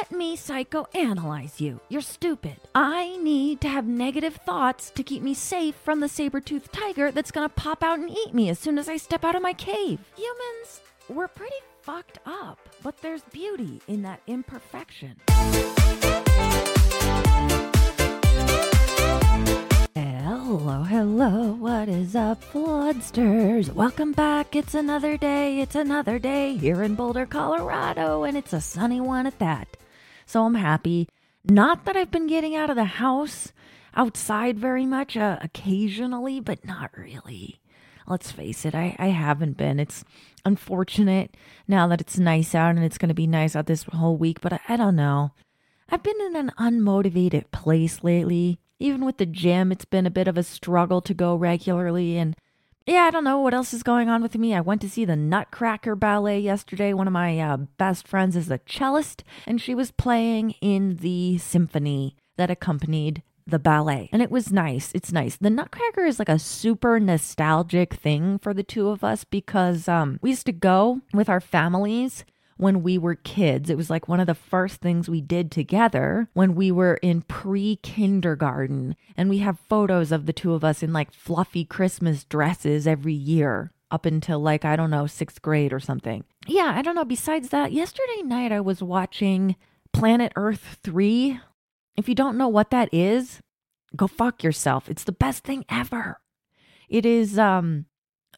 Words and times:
let 0.00 0.12
me 0.12 0.34
psychoanalyze 0.34 1.60
you. 1.60 1.78
You're 1.90 2.00
stupid. 2.00 2.56
I 2.74 3.18
need 3.18 3.60
to 3.60 3.68
have 3.68 3.86
negative 3.86 4.36
thoughts 4.46 4.90
to 4.92 5.02
keep 5.02 5.22
me 5.22 5.34
safe 5.34 5.74
from 5.74 6.00
the 6.00 6.08
saber 6.08 6.40
toothed 6.40 6.72
tiger 6.72 7.10
that's 7.10 7.30
gonna 7.30 7.50
pop 7.50 7.82
out 7.82 7.98
and 7.98 8.08
eat 8.08 8.32
me 8.32 8.48
as 8.48 8.58
soon 8.58 8.78
as 8.78 8.88
I 8.88 8.96
step 8.96 9.24
out 9.24 9.34
of 9.34 9.42
my 9.42 9.52
cave. 9.52 10.00
Humans, 10.16 10.80
we're 11.10 11.28
pretty 11.28 11.60
fucked 11.82 12.18
up, 12.24 12.58
but 12.82 12.96
there's 13.02 13.20
beauty 13.30 13.82
in 13.88 14.00
that 14.00 14.22
imperfection. 14.26 15.16
Hello, 19.94 20.82
hello, 20.82 21.52
what 21.58 21.90
is 21.90 22.16
up, 22.16 22.42
Floodsters? 22.42 23.70
Welcome 23.74 24.12
back. 24.12 24.56
It's 24.56 24.74
another 24.74 25.18
day, 25.18 25.60
it's 25.60 25.74
another 25.74 26.18
day 26.18 26.56
here 26.56 26.82
in 26.82 26.94
Boulder, 26.94 27.26
Colorado, 27.26 28.22
and 28.22 28.38
it's 28.38 28.54
a 28.54 28.62
sunny 28.62 29.02
one 29.02 29.26
at 29.26 29.38
that. 29.40 29.76
So 30.30 30.44
I'm 30.44 30.54
happy. 30.54 31.08
Not 31.44 31.84
that 31.84 31.96
I've 31.96 32.12
been 32.12 32.28
getting 32.28 32.54
out 32.54 32.70
of 32.70 32.76
the 32.76 32.84
house 32.84 33.52
outside 33.96 34.60
very 34.60 34.86
much, 34.86 35.16
uh, 35.16 35.40
occasionally, 35.42 36.38
but 36.38 36.64
not 36.64 36.96
really. 36.96 37.58
Let's 38.06 38.30
face 38.30 38.64
it, 38.64 38.72
I, 38.72 38.94
I 38.96 39.08
haven't 39.08 39.56
been. 39.56 39.80
It's 39.80 40.04
unfortunate 40.44 41.36
now 41.66 41.88
that 41.88 42.00
it's 42.00 42.16
nice 42.16 42.54
out 42.54 42.76
and 42.76 42.84
it's 42.84 42.96
going 42.96 43.08
to 43.08 43.14
be 43.14 43.26
nice 43.26 43.56
out 43.56 43.66
this 43.66 43.82
whole 43.82 44.16
week, 44.16 44.40
but 44.40 44.52
I, 44.52 44.60
I 44.68 44.76
don't 44.76 44.94
know. 44.94 45.32
I've 45.88 46.04
been 46.04 46.20
in 46.20 46.36
an 46.36 46.52
unmotivated 46.60 47.50
place 47.50 48.04
lately 48.04 48.60
even 48.80 49.04
with 49.04 49.18
the 49.18 49.26
gym, 49.26 49.70
it's 49.70 49.84
been 49.84 50.06
a 50.06 50.10
bit 50.10 50.26
of 50.26 50.38
a 50.38 50.42
struggle 50.42 51.02
to 51.02 51.12
go 51.12 51.36
regularly. 51.36 52.16
And 52.16 52.34
yeah, 52.90 53.04
I 53.04 53.10
don't 53.10 53.22
know 53.22 53.38
what 53.38 53.54
else 53.54 53.72
is 53.72 53.84
going 53.84 54.08
on 54.08 54.20
with 54.20 54.36
me. 54.36 54.52
I 54.52 54.60
went 54.60 54.80
to 54.80 54.90
see 54.90 55.04
the 55.04 55.14
Nutcracker 55.14 55.94
Ballet 55.94 56.40
yesterday. 56.40 56.92
One 56.92 57.06
of 57.06 57.12
my 57.12 57.38
uh, 57.38 57.56
best 57.56 58.08
friends 58.08 58.34
is 58.34 58.50
a 58.50 58.58
cellist, 58.58 59.22
and 59.46 59.60
she 59.60 59.76
was 59.76 59.92
playing 59.92 60.56
in 60.60 60.96
the 60.96 61.38
symphony 61.38 62.16
that 62.36 62.50
accompanied 62.50 63.22
the 63.46 63.60
ballet. 63.60 64.08
And 64.12 64.22
it 64.22 64.30
was 64.30 64.50
nice. 64.50 64.90
It's 64.92 65.12
nice. 65.12 65.36
The 65.36 65.50
Nutcracker 65.50 66.04
is 66.04 66.18
like 66.18 66.28
a 66.28 66.38
super 66.38 66.98
nostalgic 66.98 67.94
thing 67.94 68.38
for 68.38 68.52
the 68.52 68.64
two 68.64 68.88
of 68.88 69.04
us 69.04 69.22
because 69.22 69.86
um, 69.86 70.18
we 70.20 70.30
used 70.30 70.46
to 70.46 70.52
go 70.52 71.00
with 71.14 71.28
our 71.28 71.40
families 71.40 72.24
when 72.60 72.82
we 72.82 72.98
were 72.98 73.14
kids. 73.14 73.70
It 73.70 73.76
was 73.76 73.88
like 73.90 74.06
one 74.06 74.20
of 74.20 74.26
the 74.26 74.34
first 74.34 74.80
things 74.80 75.08
we 75.08 75.20
did 75.20 75.50
together 75.50 76.28
when 76.34 76.54
we 76.54 76.70
were 76.70 76.94
in 77.02 77.22
pre 77.22 77.76
kindergarten. 77.76 78.96
And 79.16 79.30
we 79.30 79.38
have 79.38 79.58
photos 79.58 80.12
of 80.12 80.26
the 80.26 80.32
two 80.32 80.52
of 80.52 80.62
us 80.62 80.82
in 80.82 80.92
like 80.92 81.12
fluffy 81.12 81.64
Christmas 81.64 82.24
dresses 82.24 82.86
every 82.86 83.14
year 83.14 83.72
up 83.90 84.04
until 84.04 84.40
like, 84.40 84.64
I 84.64 84.76
don't 84.76 84.90
know, 84.90 85.06
sixth 85.06 85.40
grade 85.42 85.72
or 85.72 85.80
something. 85.80 86.24
Yeah, 86.46 86.72
I 86.76 86.82
don't 86.82 86.94
know. 86.94 87.04
Besides 87.04 87.48
that, 87.48 87.72
yesterday 87.72 88.22
night 88.22 88.52
I 88.52 88.60
was 88.60 88.82
watching 88.82 89.56
Planet 89.92 90.32
Earth 90.36 90.78
3. 90.84 91.40
If 91.96 92.08
you 92.08 92.14
don't 92.14 92.38
know 92.38 92.48
what 92.48 92.70
that 92.70 92.92
is, 92.92 93.40
go 93.96 94.06
fuck 94.06 94.42
yourself. 94.44 94.88
It's 94.88 95.04
the 95.04 95.12
best 95.12 95.44
thing 95.44 95.64
ever. 95.68 96.20
It 96.88 97.06
is 97.06 97.38
um 97.38 97.86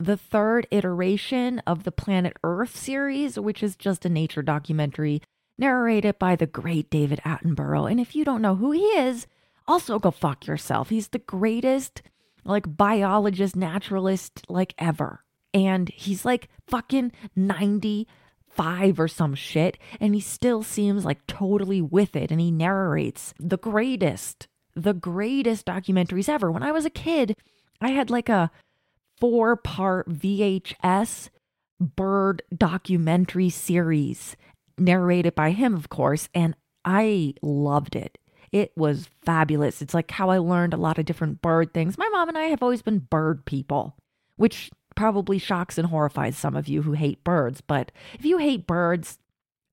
the 0.04 0.16
third 0.16 0.66
iteration 0.70 1.60
of 1.60 1.84
the 1.84 1.92
Planet 1.92 2.36
Earth 2.42 2.76
series, 2.76 3.38
which 3.38 3.62
is 3.62 3.76
just 3.76 4.04
a 4.04 4.08
nature 4.08 4.42
documentary 4.42 5.22
narrated 5.58 6.18
by 6.18 6.34
the 6.34 6.46
great 6.46 6.90
David 6.90 7.20
Attenborough. 7.24 7.90
And 7.90 8.00
if 8.00 8.16
you 8.16 8.24
don't 8.24 8.42
know 8.42 8.56
who 8.56 8.72
he 8.72 8.80
is, 8.80 9.26
also 9.68 9.98
go 9.98 10.10
fuck 10.10 10.46
yourself. 10.46 10.88
He's 10.88 11.08
the 11.08 11.20
greatest, 11.20 12.02
like, 12.44 12.76
biologist, 12.76 13.54
naturalist, 13.54 14.44
like, 14.48 14.74
ever. 14.78 15.24
And 15.54 15.88
he's 15.90 16.24
like 16.24 16.48
fucking 16.66 17.12
95 17.36 18.98
or 18.98 19.08
some 19.08 19.34
shit. 19.34 19.78
And 20.00 20.14
he 20.14 20.20
still 20.20 20.62
seems 20.62 21.04
like 21.04 21.26
totally 21.26 21.80
with 21.82 22.16
it. 22.16 22.30
And 22.30 22.40
he 22.40 22.50
narrates 22.50 23.34
the 23.38 23.58
greatest, 23.58 24.48
the 24.74 24.94
greatest 24.94 25.66
documentaries 25.66 26.28
ever. 26.28 26.50
When 26.50 26.62
I 26.62 26.72
was 26.72 26.86
a 26.86 26.90
kid, 26.90 27.36
I 27.80 27.90
had 27.90 28.10
like 28.10 28.28
a 28.30 28.50
four 29.22 29.54
part 29.54 30.08
VHS 30.08 31.28
bird 31.78 32.42
documentary 32.52 33.50
series 33.50 34.36
narrated 34.76 35.36
by 35.36 35.52
him, 35.52 35.76
of 35.76 35.88
course, 35.88 36.28
and 36.34 36.56
I 36.84 37.34
loved 37.40 37.94
it. 37.94 38.18
It 38.50 38.72
was 38.76 39.08
fabulous. 39.24 39.80
It's 39.80 39.94
like 39.94 40.10
how 40.10 40.30
I 40.30 40.38
learned 40.38 40.74
a 40.74 40.76
lot 40.76 40.98
of 40.98 41.04
different 41.04 41.40
bird 41.40 41.72
things. 41.72 41.96
My 41.96 42.08
mom 42.12 42.30
and 42.30 42.36
I 42.36 42.46
have 42.46 42.64
always 42.64 42.82
been 42.82 42.98
bird 42.98 43.44
people, 43.44 43.96
which 44.34 44.72
probably 44.96 45.38
shocks 45.38 45.78
and 45.78 45.86
horrifies 45.86 46.36
some 46.36 46.56
of 46.56 46.66
you 46.66 46.82
who 46.82 46.94
hate 46.94 47.22
birds. 47.22 47.60
But 47.60 47.92
if 48.14 48.24
you 48.24 48.38
hate 48.38 48.66
birds, 48.66 49.20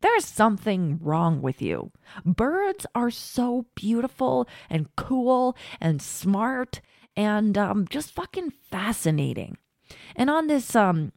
there's 0.02 0.26
something 0.26 1.00
wrong 1.02 1.42
with 1.42 1.60
you. 1.60 1.92
Birds 2.24 2.86
are 2.94 3.10
so 3.10 3.66
beautiful 3.74 4.48
and 4.70 4.96
cool 4.96 5.58
and 5.82 6.04
smart 6.04 6.82
and 7.20 7.58
um, 7.58 7.86
just 7.90 8.12
fucking 8.12 8.54
fascinating. 8.72 9.58
And 10.16 10.30
on 10.30 10.48
this 10.48 10.74
um, 10.74 11.12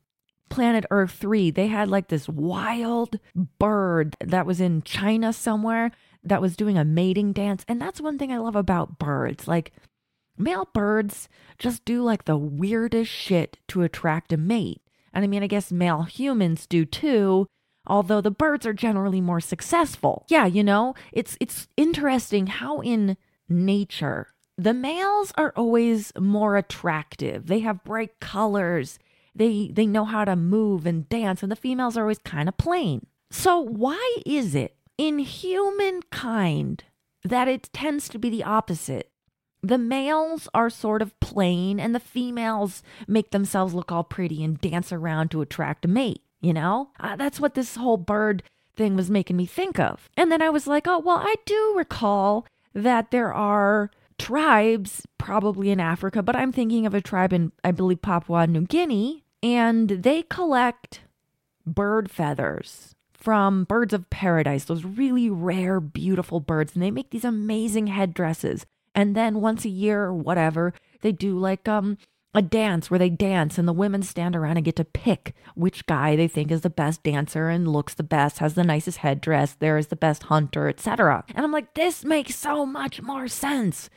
Planet 0.50 0.84
Earth 0.90 1.12
3, 1.12 1.52
they 1.52 1.68
had 1.68 1.88
like 1.88 2.08
this 2.08 2.28
wild 2.28 3.20
bird 3.60 4.16
that 4.18 4.44
was 4.44 4.60
in 4.60 4.82
China 4.82 5.32
somewhere 5.32 5.92
that 6.24 6.42
was 6.42 6.56
doing 6.56 6.76
a 6.76 6.84
mating 6.84 7.32
dance. 7.32 7.64
And 7.68 7.80
that's 7.80 8.00
one 8.00 8.18
thing 8.18 8.32
I 8.32 8.38
love 8.38 8.56
about 8.56 8.98
birds. 8.98 9.46
Like, 9.46 9.72
male 10.36 10.68
birds 10.74 11.28
just 11.56 11.84
do 11.84 12.02
like 12.02 12.24
the 12.24 12.36
weirdest 12.36 13.12
shit 13.12 13.58
to 13.68 13.82
attract 13.82 14.32
a 14.32 14.36
mate. 14.36 14.82
And 15.14 15.22
I 15.22 15.28
mean, 15.28 15.44
I 15.44 15.46
guess 15.46 15.70
male 15.70 16.02
humans 16.02 16.66
do 16.66 16.84
too, 16.84 17.46
although 17.86 18.20
the 18.20 18.32
birds 18.32 18.66
are 18.66 18.72
generally 18.72 19.20
more 19.20 19.40
successful. 19.40 20.26
Yeah, 20.28 20.46
you 20.46 20.64
know, 20.64 20.96
it's 21.12 21.36
it's 21.38 21.68
interesting 21.76 22.48
how 22.48 22.80
in 22.80 23.16
nature 23.48 24.31
the 24.56 24.74
males 24.74 25.32
are 25.36 25.52
always 25.56 26.12
more 26.18 26.56
attractive. 26.56 27.46
They 27.46 27.60
have 27.60 27.84
bright 27.84 28.20
colors. 28.20 28.98
They 29.34 29.70
they 29.72 29.86
know 29.86 30.04
how 30.04 30.24
to 30.24 30.36
move 30.36 30.86
and 30.86 31.08
dance 31.08 31.42
and 31.42 31.50
the 31.50 31.56
females 31.56 31.96
are 31.96 32.02
always 32.02 32.18
kind 32.18 32.48
of 32.48 32.58
plain. 32.58 33.06
So 33.30 33.58
why 33.58 34.18
is 34.26 34.54
it 34.54 34.76
in 34.98 35.18
humankind 35.20 36.84
that 37.24 37.48
it 37.48 37.70
tends 37.72 38.08
to 38.10 38.18
be 38.18 38.28
the 38.28 38.44
opposite? 38.44 39.10
The 39.62 39.78
males 39.78 40.48
are 40.52 40.68
sort 40.68 41.00
of 41.00 41.18
plain 41.20 41.80
and 41.80 41.94
the 41.94 42.00
females 42.00 42.82
make 43.06 43.30
themselves 43.30 43.72
look 43.72 43.90
all 43.90 44.04
pretty 44.04 44.44
and 44.44 44.60
dance 44.60 44.92
around 44.92 45.30
to 45.30 45.40
attract 45.40 45.84
a 45.84 45.88
mate, 45.88 46.20
you 46.40 46.52
know? 46.52 46.90
Uh, 47.00 47.16
that's 47.16 47.40
what 47.40 47.54
this 47.54 47.76
whole 47.76 47.96
bird 47.96 48.42
thing 48.76 48.96
was 48.96 49.08
making 49.08 49.36
me 49.36 49.46
think 49.46 49.78
of. 49.78 50.10
And 50.16 50.30
then 50.32 50.42
I 50.42 50.50
was 50.50 50.66
like, 50.66 50.86
"Oh, 50.86 50.98
well, 50.98 51.18
I 51.18 51.36
do 51.46 51.74
recall 51.76 52.44
that 52.74 53.10
there 53.12 53.32
are 53.32 53.90
tribes, 54.22 55.02
probably 55.18 55.70
in 55.70 55.80
Africa, 55.80 56.22
but 56.22 56.36
I'm 56.36 56.52
thinking 56.52 56.86
of 56.86 56.94
a 56.94 57.00
tribe 57.00 57.32
in, 57.32 57.50
I 57.64 57.72
believe, 57.72 58.02
Papua 58.02 58.46
New 58.46 58.62
Guinea, 58.62 59.24
and 59.42 59.88
they 59.88 60.22
collect 60.22 61.00
bird 61.66 62.08
feathers 62.08 62.94
from 63.12 63.64
birds 63.64 63.92
of 63.92 64.08
paradise, 64.10 64.64
those 64.64 64.84
really 64.84 65.28
rare, 65.28 65.80
beautiful 65.80 66.38
birds, 66.38 66.74
and 66.74 66.82
they 66.82 66.90
make 66.92 67.10
these 67.10 67.24
amazing 67.24 67.88
headdresses. 67.88 68.64
And 68.94 69.16
then 69.16 69.40
once 69.40 69.64
a 69.64 69.68
year 69.68 70.04
or 70.04 70.14
whatever, 70.14 70.72
they 71.00 71.10
do 71.10 71.36
like 71.36 71.66
um 71.68 71.98
a 72.34 72.42
dance 72.42 72.90
where 72.90 72.98
they 72.98 73.10
dance 73.10 73.58
and 73.58 73.68
the 73.68 73.72
women 73.72 74.02
stand 74.02 74.34
around 74.34 74.56
and 74.56 74.64
get 74.64 74.76
to 74.76 74.84
pick 74.84 75.34
which 75.54 75.84
guy 75.84 76.16
they 76.16 76.28
think 76.28 76.50
is 76.50 76.62
the 76.62 76.70
best 76.70 77.02
dancer 77.02 77.48
and 77.48 77.68
looks 77.68 77.94
the 77.94 78.02
best, 78.02 78.38
has 78.38 78.54
the 78.54 78.64
nicest 78.64 78.98
headdress, 78.98 79.54
there 79.54 79.76
is 79.76 79.88
the 79.88 79.96
best 79.96 80.24
hunter, 80.24 80.68
etc. 80.68 81.24
And 81.34 81.44
I'm 81.44 81.52
like, 81.52 81.74
this 81.74 82.04
makes 82.04 82.36
so 82.36 82.64
much 82.64 83.02
more 83.02 83.28
sense. 83.28 83.90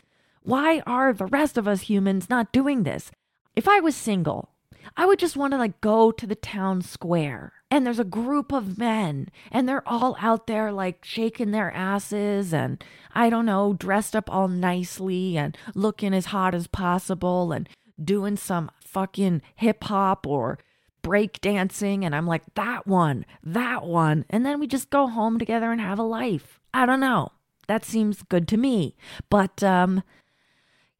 Why 0.46 0.84
are 0.86 1.12
the 1.12 1.26
rest 1.26 1.58
of 1.58 1.68
us 1.68 1.82
humans 1.82 2.30
not 2.30 2.52
doing 2.52 2.84
this? 2.84 3.10
If 3.56 3.68
I 3.68 3.80
was 3.80 3.96
single, 3.96 4.52
I 4.96 5.08
would 5.08 5.18
just 5.18 5.36
want 5.36 5.54
to 5.54 5.58
like 5.58 5.82
go 5.82 6.12
to 6.12 6.28
the 6.28 6.36
town 6.36 6.84
square 6.84 7.54
and 7.72 7.84
there's 7.84 7.98
a 7.98 8.04
group 8.04 8.52
of 8.52 8.78
men 8.78 9.30
and 9.52 9.68
they're 9.68 9.88
all 9.90 10.16
out 10.20 10.46
there 10.46 10.72
like 10.72 11.04
shaking 11.04 11.50
their 11.50 11.72
asses 11.72 12.54
and 12.54 12.84
I 13.12 13.32
don't 13.32 13.48
know, 13.48 13.74
dressed 13.74 14.16
up 14.16 14.32
all 14.32 14.48
nicely 14.48 15.36
and 15.36 15.58
looking 15.74 16.14
as 16.14 16.28
hot 16.28 16.54
as 16.54 16.68
possible 16.68 17.52
and 17.52 17.68
doing 18.00 18.38
some 18.38 18.70
fucking 18.82 19.42
hip 19.56 19.86
hop 19.86 20.28
or 20.28 20.60
break 21.02 21.42
dancing 21.42 22.06
and 22.06 22.16
I'm 22.16 22.28
like 22.28 22.44
that 22.54 22.86
one, 22.86 23.26
that 23.42 23.84
one 23.84 24.26
and 24.30 24.46
then 24.46 24.60
we 24.60 24.68
just 24.68 24.92
go 24.92 25.08
home 25.08 25.40
together 25.40 25.72
and 25.72 25.82
have 25.82 25.98
a 25.98 26.04
life. 26.04 26.60
I 26.72 26.86
don't 26.86 27.00
know. 27.00 27.32
That 27.68 27.84
seems 27.84 28.22
good 28.22 28.48
to 28.50 28.58
me. 28.58 28.96
But 29.32 29.64
um 29.64 30.04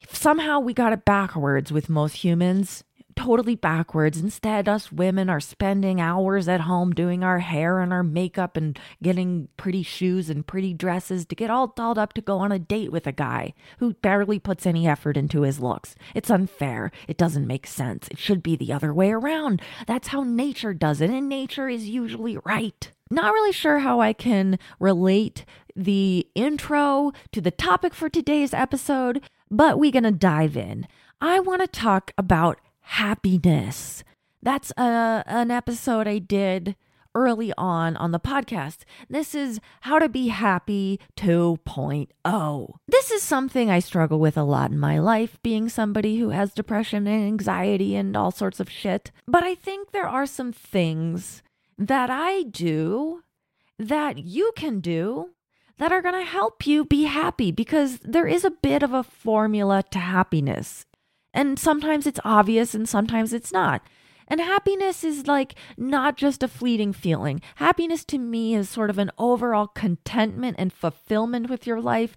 somehow 0.10 0.60
we 0.60 0.74
got 0.74 0.94
it 0.94 1.06
backwards 1.06 1.72
with 1.72 1.90
most 1.90 2.18
humans 2.18 2.84
totally 3.16 3.56
backwards. 3.56 4.20
Instead, 4.20 4.68
us 4.68 4.92
women 4.92 5.30
are 5.30 5.40
spending 5.40 6.02
hours 6.02 6.48
at 6.48 6.62
home 6.62 6.94
doing 6.94 7.24
our 7.24 7.40
hair 7.40 7.80
and 7.80 7.94
our 7.94 8.04
makeup 8.04 8.58
and 8.58 8.78
getting 9.02 9.48
pretty 9.58 9.84
shoes 9.84 10.30
and 10.30 10.46
pretty 10.46 10.74
dresses 10.74 11.26
to 11.26 11.36
get 11.36 11.50
all 11.50 11.68
dolled 11.68 11.98
up 11.98 12.14
to 12.14 12.22
go 12.22 12.40
on 12.40 12.52
a 12.52 12.60
date 12.60 12.92
with 12.92 13.08
a 13.08 13.12
guy 13.12 13.54
who 13.80 13.94
barely 13.96 14.40
puts 14.40 14.66
any 14.66 14.88
effort 14.88 15.18
into 15.18 15.42
his 15.42 15.60
looks. 15.60 15.96
It's 16.14 16.30
unfair. 16.30 16.92
It 17.08 17.18
doesn't 17.18 17.48
make 17.48 17.68
sense. 17.68 18.08
It 18.10 18.20
should 18.20 18.44
be 18.44 18.56
the 18.56 18.74
other 18.74 18.94
way 18.94 19.12
around. 19.12 19.62
That's 19.88 20.10
how 20.10 20.24
nature 20.24 20.74
does 20.74 21.02
it, 21.02 21.10
and 21.10 21.30
nature 21.30 21.70
is 21.70 21.88
usually 21.88 22.38
right. 22.46 22.92
Not 23.10 23.34
really 23.34 23.52
sure 23.52 23.80
how 23.80 24.02
I 24.02 24.14
can 24.14 24.58
relate 24.80 25.46
the 25.76 26.28
intro 26.36 27.12
to 27.34 27.42
the 27.42 27.52
topic 27.52 27.94
for 27.94 28.10
today's 28.10 28.54
episode, 28.54 29.22
but 29.50 29.80
we're 29.80 29.92
going 29.92 30.04
to 30.04 30.12
dive 30.12 30.58
in. 30.58 30.88
I 31.22 31.40
want 31.40 31.62
to 31.62 31.68
talk 31.68 32.12
about 32.18 32.60
happiness. 32.82 34.04
That's 34.42 34.72
a, 34.78 34.82
uh, 34.82 35.24
an 35.26 35.52
episode 35.52 36.08
I 36.08 36.20
did 36.20 36.76
early 37.16 37.54
on 37.58 37.96
on 37.98 38.12
the 38.12 38.20
podcast. 38.20 38.80
This 39.10 39.34
is 39.34 39.60
How 39.82 39.98
to 39.98 40.10
Be 40.10 40.28
Happy 40.28 41.00
2.0. 41.18 42.74
This 42.88 43.10
is 43.10 43.24
something 43.24 43.72
I 43.72 43.80
struggle 43.80 44.20
with 44.20 44.38
a 44.38 44.44
lot 44.44 44.72
in 44.72 44.78
my 44.78 45.00
life, 45.00 45.40
being 45.42 45.70
somebody 45.70 46.20
who 46.20 46.30
has 46.30 46.54
depression 46.54 47.08
and 47.08 47.26
anxiety 47.26 47.96
and 47.96 48.16
all 48.16 48.32
sorts 48.32 48.60
of 48.60 48.70
shit. 48.70 49.12
But 49.26 49.44
I 49.44 49.56
think 49.56 49.92
there 49.92 50.08
are 50.08 50.26
some 50.26 50.52
things 50.52 51.42
that 51.78 52.10
I 52.10 52.44
do 52.44 53.24
that 53.80 54.18
you 54.20 54.52
can 54.56 54.80
do 54.80 55.32
that 55.78 55.92
are 55.92 56.02
going 56.02 56.16
to 56.16 56.30
help 56.30 56.66
you 56.66 56.86
be 56.86 57.04
happy 57.04 57.52
because 57.52 58.00
there 58.00 58.28
is 58.28 58.46
a 58.46 58.52
bit 58.52 58.84
of 58.84 58.94
a 58.94 59.04
formula 59.04 59.84
to 59.92 60.00
happiness. 60.00 60.86
And 61.34 61.60
sometimes 61.60 62.08
it's 62.08 62.20
obvious 62.24 62.74
and 62.74 62.88
sometimes 62.88 63.34
it's 63.34 63.52
not. 63.52 63.86
And 64.28 64.40
happiness 64.40 65.04
is 65.04 65.28
like 65.28 65.56
not 65.78 66.18
just 66.18 66.44
a 66.44 66.48
fleeting 66.48 66.94
feeling. 66.94 67.42
Happiness 67.56 68.04
to 68.06 68.18
me 68.18 68.56
is 68.56 68.70
sort 68.70 68.90
of 68.90 68.98
an 68.98 69.12
overall 69.18 69.68
contentment 69.68 70.56
and 70.60 70.74
fulfillment 70.74 71.50
with 71.50 71.68
your 71.68 71.82
life. 71.82 72.16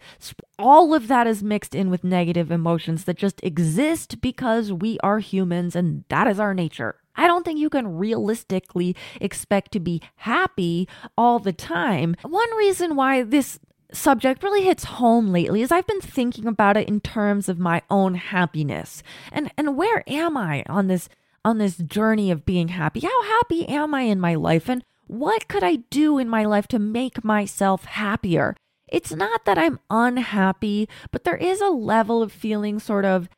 All 0.59 0.95
of 0.95 1.09
that 1.09 1.27
is 1.27 1.43
mixed 1.43 1.75
in 1.75 1.91
with 1.91 2.05
negative 2.05 2.51
emotions 2.51 3.05
that 3.05 3.17
just 3.17 3.43
exist 3.43 4.21
because 4.21 4.73
we 4.73 4.99
are 5.01 5.19
humans 5.19 5.77
and 5.77 6.05
that 6.09 6.27
is 6.27 6.41
our 6.41 6.55
nature. 6.55 6.97
I 7.17 7.27
don't 7.27 7.45
think 7.45 7.59
you 7.59 7.69
can 7.69 7.99
realistically 7.99 8.95
expect 9.21 9.73
to 9.73 9.81
be 9.81 10.01
happy 10.17 10.89
all 11.17 11.41
the 11.41 11.53
time. 11.53 12.15
One 12.23 12.57
reason 12.57 12.95
why 12.95 13.25
this 13.25 13.59
subject 13.93 14.43
really 14.43 14.63
hits 14.65 14.85
home 14.85 15.33
lately 15.33 15.63
is 15.63 15.73
I've 15.73 15.87
been 15.87 16.01
thinking 16.01 16.47
about 16.47 16.77
it 16.77 16.89
in 16.89 17.01
terms 17.01 17.49
of 17.49 17.59
my 17.59 17.83
own 17.91 18.15
happiness. 18.15 19.03
And 19.33 19.51
and 19.57 19.77
where 19.77 20.05
am 20.07 20.37
I 20.37 20.63
on 20.69 20.87
this 20.87 21.09
on 21.45 21.59
this 21.59 21.77
journey 21.77 22.31
of 22.31 22.45
being 22.45 22.69
happy. 22.69 23.01
How 23.01 23.23
happy 23.23 23.67
am 23.69 23.95
I 23.95 24.03
in 24.03 24.21
my 24.21 24.35
life? 24.35 24.69
And 24.69 24.85
what 25.07 25.49
could 25.49 25.63
I 25.63 25.77
do 25.91 26.19
in 26.19 26.29
my 26.29 26.45
life 26.45 26.69
to 26.69 26.79
make 26.79 27.25
myself 27.25 27.85
happier? 27.85 28.55
It's 28.87 29.13
not 29.13 29.45
that 29.45 29.59
I'm 29.59 29.81
unhappy, 29.91 30.89
but 31.11 31.25
there 31.25 31.37
is 31.37 31.61
a 31.61 31.69
level 31.69 32.23
of 32.23 32.33
feeling 32.33 32.79
sort 32.79 33.05
of 33.05 33.29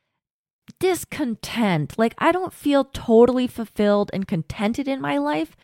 discontent. 0.78 1.98
Like 1.98 2.14
I 2.18 2.32
don't 2.32 2.52
feel 2.52 2.84
totally 2.84 3.46
fulfilled 3.46 4.10
and 4.12 4.28
contented 4.28 4.86
in 4.86 5.00
my 5.00 5.18
life. 5.18 5.56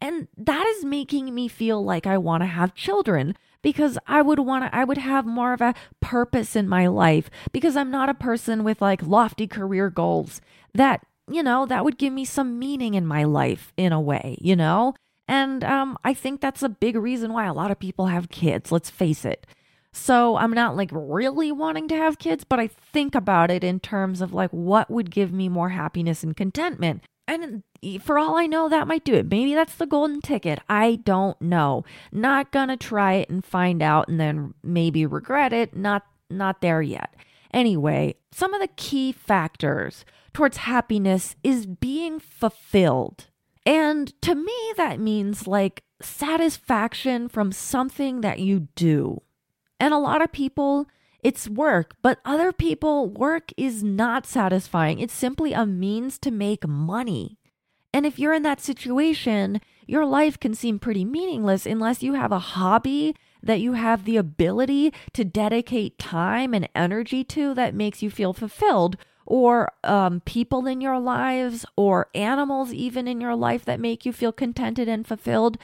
And 0.00 0.28
that 0.36 0.66
is 0.66 0.84
making 0.84 1.34
me 1.34 1.48
feel 1.48 1.82
like 1.82 2.06
I 2.06 2.18
want 2.18 2.42
to 2.42 2.46
have 2.46 2.74
children 2.74 3.34
because 3.62 3.98
I 4.06 4.20
would 4.20 4.40
want 4.40 4.64
to, 4.64 4.74
I 4.74 4.84
would 4.84 4.98
have 4.98 5.24
more 5.24 5.54
of 5.54 5.60
a 5.60 5.74
purpose 6.00 6.54
in 6.54 6.68
my 6.68 6.86
life 6.86 7.30
because 7.52 7.76
I'm 7.76 7.90
not 7.90 8.10
a 8.10 8.14
person 8.14 8.64
with 8.64 8.82
like 8.82 9.02
lofty 9.02 9.46
career 9.46 9.88
goals 9.88 10.40
that 10.74 11.06
you 11.30 11.42
know, 11.42 11.66
that 11.66 11.84
would 11.84 11.98
give 11.98 12.12
me 12.12 12.24
some 12.24 12.58
meaning 12.58 12.94
in 12.94 13.06
my 13.06 13.24
life 13.24 13.72
in 13.76 13.92
a 13.92 14.00
way, 14.00 14.38
you 14.40 14.56
know? 14.56 14.94
And 15.26 15.64
um, 15.64 15.96
I 16.04 16.12
think 16.12 16.40
that's 16.40 16.62
a 16.62 16.68
big 16.68 16.96
reason 16.96 17.32
why 17.32 17.46
a 17.46 17.54
lot 17.54 17.70
of 17.70 17.78
people 17.78 18.06
have 18.06 18.28
kids, 18.28 18.70
let's 18.70 18.90
face 18.90 19.24
it. 19.24 19.46
So 19.92 20.36
I'm 20.36 20.52
not 20.52 20.76
like 20.76 20.90
really 20.92 21.52
wanting 21.52 21.88
to 21.88 21.96
have 21.96 22.18
kids, 22.18 22.44
but 22.44 22.58
I 22.58 22.66
think 22.66 23.14
about 23.14 23.50
it 23.50 23.62
in 23.62 23.78
terms 23.78 24.20
of 24.20 24.34
like 24.34 24.50
what 24.50 24.90
would 24.90 25.10
give 25.10 25.32
me 25.32 25.48
more 25.48 25.70
happiness 25.70 26.22
and 26.24 26.36
contentment. 26.36 27.04
And 27.26 27.62
for 28.02 28.18
all 28.18 28.36
I 28.36 28.46
know, 28.46 28.68
that 28.68 28.88
might 28.88 29.04
do 29.04 29.14
it. 29.14 29.30
Maybe 29.30 29.54
that's 29.54 29.76
the 29.76 29.86
golden 29.86 30.20
ticket. 30.20 30.58
I 30.68 30.96
don't 30.96 31.40
know. 31.40 31.84
Not 32.12 32.50
gonna 32.50 32.76
try 32.76 33.14
it 33.14 33.30
and 33.30 33.44
find 33.44 33.82
out 33.82 34.08
and 34.08 34.20
then 34.20 34.52
maybe 34.62 35.06
regret 35.06 35.52
it. 35.52 35.76
Not 35.76 36.02
not 36.28 36.60
there 36.60 36.82
yet. 36.82 37.14
Anyway, 37.54 38.16
some 38.32 38.52
of 38.52 38.60
the 38.60 38.68
key 38.76 39.12
factors 39.12 40.04
towards 40.32 40.56
happiness 40.56 41.36
is 41.44 41.66
being 41.66 42.18
fulfilled. 42.18 43.28
And 43.64 44.12
to 44.22 44.34
me, 44.34 44.72
that 44.76 44.98
means 44.98 45.46
like 45.46 45.84
satisfaction 46.02 47.28
from 47.28 47.52
something 47.52 48.22
that 48.22 48.40
you 48.40 48.68
do. 48.74 49.22
And 49.78 49.94
a 49.94 49.98
lot 49.98 50.20
of 50.20 50.32
people, 50.32 50.86
it's 51.22 51.48
work, 51.48 51.94
but 52.02 52.18
other 52.24 52.52
people, 52.52 53.08
work 53.08 53.52
is 53.56 53.84
not 53.84 54.26
satisfying. 54.26 54.98
It's 54.98 55.14
simply 55.14 55.52
a 55.52 55.64
means 55.64 56.18
to 56.18 56.32
make 56.32 56.66
money. 56.66 57.38
And 57.92 58.04
if 58.04 58.18
you're 58.18 58.34
in 58.34 58.42
that 58.42 58.60
situation, 58.60 59.60
your 59.86 60.04
life 60.04 60.40
can 60.40 60.54
seem 60.54 60.80
pretty 60.80 61.04
meaningless 61.04 61.66
unless 61.66 62.02
you 62.02 62.14
have 62.14 62.32
a 62.32 62.40
hobby 62.40 63.14
that 63.44 63.60
you 63.60 63.74
have 63.74 64.04
the 64.04 64.16
ability 64.16 64.92
to 65.12 65.24
dedicate 65.24 65.98
time 65.98 66.54
and 66.54 66.68
energy 66.74 67.24
to 67.24 67.54
that 67.54 67.74
makes 67.74 68.02
you 68.02 68.10
feel 68.10 68.32
fulfilled 68.32 68.96
or 69.26 69.72
um, 69.84 70.20
people 70.20 70.66
in 70.66 70.80
your 70.80 70.98
lives 70.98 71.64
or 71.76 72.08
animals 72.14 72.72
even 72.72 73.08
in 73.08 73.20
your 73.20 73.34
life 73.34 73.64
that 73.64 73.80
make 73.80 74.04
you 74.04 74.12
feel 74.12 74.32
contented 74.32 74.88
and 74.88 75.06
fulfilled. 75.06 75.58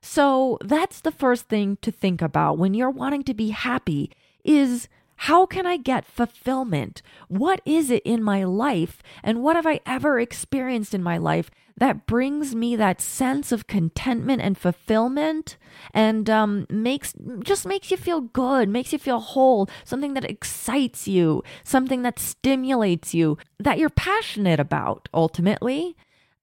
So 0.00 0.58
that's 0.62 1.00
the 1.00 1.12
first 1.12 1.48
thing 1.48 1.78
to 1.82 1.90
think 1.90 2.20
about 2.20 2.58
when 2.58 2.74
you're 2.74 2.90
wanting 2.90 3.22
to 3.24 3.34
be 3.34 3.50
happy 3.50 4.10
is 4.44 4.88
how 5.16 5.46
can 5.46 5.66
I 5.66 5.76
get 5.76 6.04
fulfillment? 6.04 7.02
What 7.28 7.60
is 7.64 7.90
it 7.90 8.02
in 8.04 8.22
my 8.22 8.44
life? 8.44 9.02
And 9.22 9.42
what 9.42 9.56
have 9.56 9.66
I 9.66 9.80
ever 9.86 10.18
experienced 10.18 10.94
in 10.94 11.02
my 11.02 11.18
life 11.18 11.50
that 11.76 12.06
brings 12.06 12.54
me 12.54 12.76
that 12.76 13.00
sense 13.00 13.50
of 13.50 13.66
contentment 13.66 14.40
and 14.42 14.56
fulfillment 14.56 15.56
and 15.92 16.30
um, 16.30 16.66
makes 16.70 17.14
just 17.40 17.66
makes 17.66 17.90
you 17.90 17.96
feel 17.96 18.20
good, 18.20 18.68
makes 18.68 18.92
you 18.92 18.98
feel 18.98 19.18
whole, 19.18 19.68
something 19.84 20.14
that 20.14 20.24
excites 20.24 21.08
you, 21.08 21.42
something 21.64 22.02
that 22.02 22.18
stimulates 22.18 23.12
you, 23.12 23.38
that 23.58 23.78
you're 23.78 23.90
passionate 23.90 24.60
about 24.60 25.08
ultimately. 25.12 25.96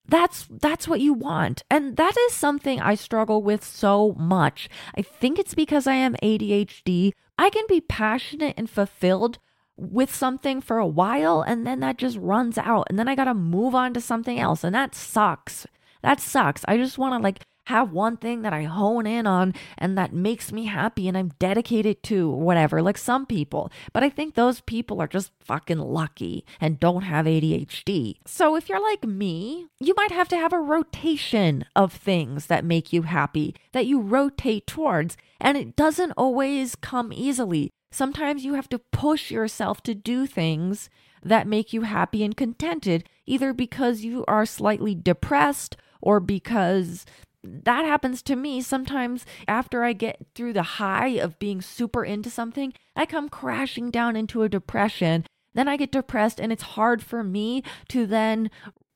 That's 0.06 0.48
that's 0.50 0.88
what 0.88 1.00
you 1.00 1.14
want. 1.14 1.64
And 1.70 1.96
that 1.96 2.18
is 2.18 2.34
something 2.34 2.82
I 2.82 2.96
struggle 2.96 3.42
with 3.42 3.64
so 3.64 4.14
much. 4.20 4.68
I 4.98 5.02
think 5.02 5.40
it's 5.40 5.54
because 5.54 5.88
I 5.88 5.94
am 5.94 6.16
ADHD. 6.22 7.14
I 7.42 7.50
can 7.50 7.66
be 7.68 7.82
passionate 7.82 8.54
and 8.56 8.70
fulfilled 8.70 9.40
with 9.76 10.14
something 10.14 10.62
for 10.62 10.78
a 10.78 10.86
while 10.86 11.42
and 11.42 11.66
then 11.66 11.80
that 11.80 11.98
just 11.98 12.16
runs 12.18 12.56
out 12.60 12.86
and 12.88 13.00
then 13.00 13.08
I 13.08 13.16
got 13.16 13.24
to 13.24 13.34
move 13.34 13.74
on 13.74 13.96
to 13.96 14.00
something 14.00 14.40
else 14.40 14.64
and 14.64 14.76
that 14.76 14.94
sucks. 14.94 15.66
That 16.04 16.20
sucks. 16.20 16.64
I 16.68 16.78
just 16.78 17.00
want 17.00 17.16
to 17.16 17.24
like 17.24 17.48
have 17.66 17.92
one 17.92 18.18
thing 18.18 18.42
that 18.42 18.54
I 18.54 18.64
hone 18.64 19.06
in 19.06 19.28
on 19.28 19.54
and 19.78 19.98
that 19.98 20.14
makes 20.14 20.52
me 20.52 20.66
happy 20.66 21.08
and 21.08 21.18
I'm 21.18 21.32
dedicated 21.40 22.04
to 22.04 22.30
whatever, 22.30 22.82
like 22.82 22.98
some 22.98 23.26
people. 23.26 23.72
But 23.94 24.04
I 24.04 24.10
think 24.10 24.34
those 24.34 24.62
people 24.62 25.02
are 25.02 25.08
just 25.08 25.32
fucking 25.40 25.80
lucky 25.80 26.46
and 26.60 26.80
don't 26.80 27.04
have 27.04 27.26
ADHD. 27.26 28.16
So 28.26 28.56
if 28.56 28.68
you're 28.68 28.82
like 28.82 29.04
me, 29.04 29.68
you 29.80 29.94
might 29.96 30.12
have 30.12 30.28
to 30.30 30.38
have 30.38 30.54
a 30.54 30.60
rotation 30.60 31.66
of 31.76 31.94
things 31.94 32.48
that 32.48 32.66
make 32.66 32.92
you 32.92 33.04
happy, 33.04 33.56
that 33.74 33.86
you 33.86 34.02
rotate 34.02 34.68
towards. 34.68 35.18
And 35.40 35.58
it 35.58 35.76
doesn't 35.76 36.14
always 36.14 36.76
come 36.76 37.14
easily. 37.14 37.72
Sometimes 37.92 38.46
you 38.46 38.54
have 38.54 38.70
to 38.70 38.80
push 38.80 39.32
yourself 39.32 39.82
to 39.84 39.94
do 39.94 40.26
things 40.26 40.90
that 41.24 41.48
make 41.48 41.74
you 41.74 41.82
happy 41.82 42.24
and 42.24 42.36
contented, 42.36 43.08
either 43.26 43.54
because 43.54 44.02
you 44.02 44.26
are 44.28 44.46
slightly 44.46 44.96
depressed 44.96 45.78
or 46.02 46.20
because 46.20 47.06
that 47.44 47.86
happens 47.86 48.22
to 48.24 48.36
me 48.36 48.62
sometimes 48.62 49.26
after 49.48 49.84
I 49.84 49.94
get 49.94 50.26
through 50.36 50.54
the 50.54 50.64
high 50.64 51.10
of 51.10 51.40
being 51.40 51.62
super 51.62 52.06
into 52.06 52.30
something, 52.30 52.74
I 52.96 53.06
come 53.06 53.30
crashing 53.30 53.90
down 53.90 54.16
into 54.16 54.44
a 54.44 54.50
depression. 54.50 55.26
Then 55.54 55.68
I 55.68 55.76
get 55.76 55.92
depressed, 55.92 56.40
and 56.40 56.52
it's 56.52 56.64
hard 56.64 57.04
for 57.04 57.24
me 57.24 57.64
to 57.90 58.06
then 58.06 58.50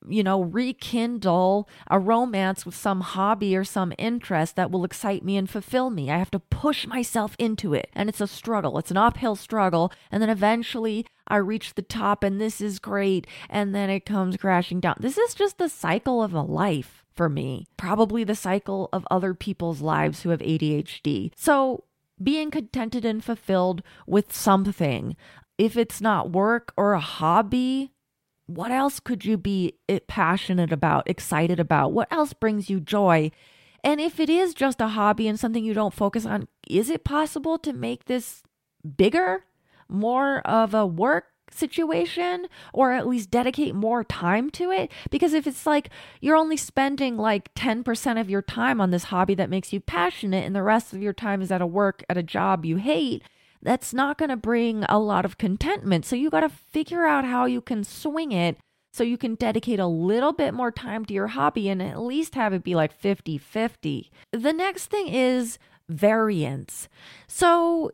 you 0.07 0.23
know, 0.23 0.41
rekindle 0.41 1.67
a 1.89 1.99
romance 1.99 2.63
with 2.63 2.75
some 2.75 3.01
hobby 3.01 3.55
or 3.55 3.63
some 3.63 3.91
interest 3.97 4.55
that 4.55 4.69
will 4.69 4.85
excite 4.85 5.23
me 5.23 5.35
and 5.35 5.49
fulfill 5.49 5.89
me. 5.89 6.11
I 6.11 6.19
have 6.19 6.29
to 6.31 6.39
push 6.39 6.85
myself 6.85 7.35
into 7.39 7.73
it. 7.73 7.89
And 7.93 8.07
it's 8.07 8.21
a 8.21 8.27
struggle, 8.27 8.77
it's 8.77 8.91
an 8.91 8.97
uphill 8.97 9.35
struggle. 9.35 9.91
And 10.11 10.21
then 10.21 10.29
eventually 10.29 11.07
I 11.27 11.37
reach 11.37 11.73
the 11.73 11.81
top, 11.81 12.23
and 12.23 12.39
this 12.39 12.61
is 12.61 12.77
great. 12.77 13.25
And 13.49 13.73
then 13.73 13.89
it 13.89 14.05
comes 14.05 14.37
crashing 14.37 14.79
down. 14.79 14.97
This 14.99 15.17
is 15.17 15.33
just 15.33 15.57
the 15.57 15.69
cycle 15.69 16.21
of 16.21 16.33
a 16.33 16.41
life 16.41 17.04
for 17.15 17.29
me, 17.29 17.67
probably 17.77 18.23
the 18.23 18.35
cycle 18.35 18.89
of 18.91 19.07
other 19.09 19.33
people's 19.33 19.81
lives 19.81 20.21
who 20.21 20.29
have 20.29 20.41
ADHD. 20.41 21.31
So, 21.35 21.85
being 22.21 22.51
contented 22.51 23.03
and 23.03 23.23
fulfilled 23.23 23.83
with 24.07 24.33
something, 24.33 25.15
if 25.57 25.77
it's 25.77 26.01
not 26.01 26.31
work 26.31 26.73
or 26.77 26.93
a 26.93 26.99
hobby, 26.99 27.91
what 28.47 28.71
else 28.71 28.99
could 28.99 29.25
you 29.25 29.37
be 29.37 29.73
eh, 29.89 29.99
passionate 30.07 30.71
about, 30.71 31.09
excited 31.09 31.59
about? 31.59 31.91
What 31.91 32.11
else 32.11 32.33
brings 32.33 32.69
you 32.69 32.79
joy? 32.79 33.31
And 33.83 33.99
if 33.99 34.19
it 34.19 34.29
is 34.29 34.53
just 34.53 34.81
a 34.81 34.89
hobby 34.89 35.27
and 35.27 35.39
something 35.39 35.63
you 35.63 35.73
don't 35.73 35.93
focus 35.93 36.25
on, 36.25 36.47
is 36.67 36.89
it 36.89 37.03
possible 37.03 37.57
to 37.59 37.73
make 37.73 38.05
this 38.05 38.43
bigger, 38.97 39.45
more 39.87 40.39
of 40.39 40.73
a 40.73 40.85
work 40.85 41.25
situation 41.55 42.47
or 42.73 42.91
at 42.91 43.07
least 43.07 43.31
dedicate 43.31 43.73
more 43.73 44.03
time 44.03 44.49
to 44.51 44.71
it. 44.71 44.91
Because 45.09 45.33
if 45.33 45.47
it's 45.47 45.65
like 45.65 45.89
you're 46.21 46.35
only 46.35 46.57
spending 46.57 47.17
like 47.17 47.53
10% 47.55 48.19
of 48.19 48.29
your 48.29 48.41
time 48.41 48.81
on 48.81 48.91
this 48.91 49.05
hobby 49.05 49.35
that 49.35 49.49
makes 49.49 49.73
you 49.73 49.79
passionate 49.79 50.45
and 50.45 50.55
the 50.55 50.63
rest 50.63 50.93
of 50.93 51.01
your 51.01 51.13
time 51.13 51.41
is 51.41 51.51
at 51.51 51.61
a 51.61 51.67
work, 51.67 52.03
at 52.09 52.17
a 52.17 52.23
job 52.23 52.65
you 52.65 52.77
hate, 52.77 53.23
that's 53.61 53.93
not 53.93 54.17
going 54.17 54.29
to 54.29 54.37
bring 54.37 54.83
a 54.89 54.99
lot 54.99 55.25
of 55.25 55.37
contentment. 55.37 56.05
So 56.05 56.15
you 56.15 56.29
got 56.29 56.41
to 56.41 56.49
figure 56.49 57.05
out 57.05 57.25
how 57.25 57.45
you 57.45 57.61
can 57.61 57.83
swing 57.83 58.31
it 58.31 58.57
so 58.93 59.03
you 59.03 59.17
can 59.17 59.35
dedicate 59.35 59.79
a 59.79 59.87
little 59.87 60.31
bit 60.31 60.53
more 60.53 60.71
time 60.71 61.03
to 61.05 61.13
your 61.13 61.27
hobby 61.27 61.67
and 61.67 61.81
at 61.81 61.99
least 61.99 62.35
have 62.35 62.53
it 62.53 62.63
be 62.63 62.75
like 62.75 62.93
50 62.93 63.37
50. 63.37 64.11
The 64.31 64.53
next 64.53 64.85
thing 64.85 65.07
is 65.09 65.57
variance. 65.89 66.87
So 67.27 67.91